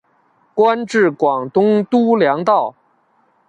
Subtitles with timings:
[0.55, 2.73] 官至广东督粮道。